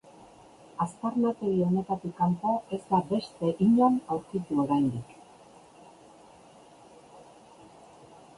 [0.85, 5.15] Aztarnategi honetatik kanpo ez da beste inon aurkitu oraindik.